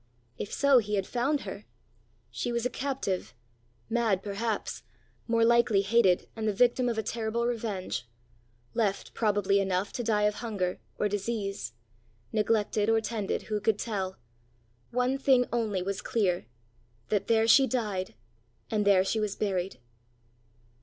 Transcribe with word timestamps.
If 0.39 0.51
so, 0.51 0.79
he 0.79 0.95
has 0.95 1.05
found 1.07 1.41
her! 1.41 1.65
She 2.31 2.51
was 2.51 2.65
a 2.65 2.71
captive 2.71 3.35
mad 3.87 4.23
perhaps, 4.23 4.81
more 5.27 5.45
likely 5.45 5.83
hated 5.83 6.27
and 6.35 6.47
the 6.47 6.53
victim 6.53 6.89
of 6.89 6.97
a 6.97 7.03
terrible 7.03 7.45
revenge; 7.45 8.09
left, 8.73 9.13
probably 9.13 9.59
enough, 9.59 9.93
to 9.93 10.03
die 10.03 10.23
of 10.23 10.33
hunger, 10.41 10.79
or 10.97 11.07
disease 11.07 11.73
neglected 12.31 12.89
or 12.89 12.99
tended, 12.99 13.43
who 13.43 13.61
could 13.61 13.77
tell? 13.77 14.17
One 14.89 15.19
thing, 15.19 15.45
only 15.53 15.83
was 15.83 16.01
clear 16.01 16.47
that 17.09 17.27
there 17.27 17.47
she 17.47 17.67
died, 17.67 18.15
and 18.71 18.85
there 18.85 19.03
she 19.03 19.19
was 19.19 19.35
buried! 19.35 19.77